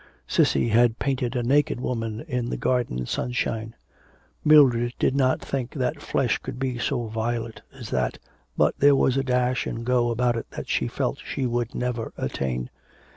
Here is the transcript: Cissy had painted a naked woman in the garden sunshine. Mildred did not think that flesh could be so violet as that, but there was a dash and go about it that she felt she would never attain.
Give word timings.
Cissy 0.25 0.69
had 0.69 0.97
painted 0.97 1.35
a 1.35 1.43
naked 1.43 1.79
woman 1.79 2.21
in 2.21 2.49
the 2.49 2.57
garden 2.57 3.05
sunshine. 3.05 3.75
Mildred 4.43 4.95
did 4.97 5.15
not 5.15 5.41
think 5.41 5.75
that 5.75 6.01
flesh 6.01 6.39
could 6.39 6.57
be 6.57 6.79
so 6.79 7.03
violet 7.05 7.61
as 7.71 7.91
that, 7.91 8.17
but 8.57 8.73
there 8.79 8.95
was 8.95 9.15
a 9.15 9.23
dash 9.23 9.67
and 9.67 9.85
go 9.85 10.09
about 10.09 10.37
it 10.37 10.49
that 10.57 10.67
she 10.69 10.87
felt 10.87 11.21
she 11.23 11.45
would 11.45 11.75
never 11.75 12.13
attain. 12.17 12.71